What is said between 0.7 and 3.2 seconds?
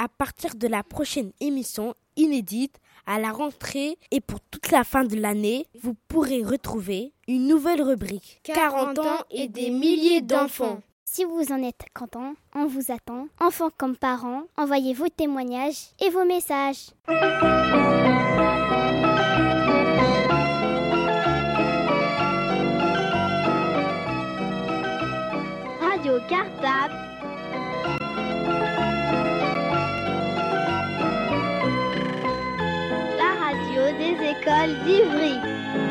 prochaine émission inédite à